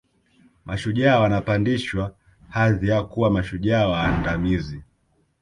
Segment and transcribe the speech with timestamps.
[0.65, 2.15] Mashujaa wanapandishwa
[2.49, 4.83] hadhi ya kuwa mashujaa waandamizi